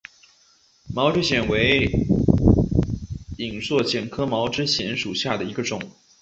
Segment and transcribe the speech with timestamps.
[0.95, 1.85] 毛枝藓为
[3.37, 5.79] 隐蒴藓科毛枝藓属下的一个种。